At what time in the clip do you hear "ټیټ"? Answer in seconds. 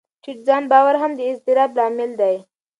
0.23-0.39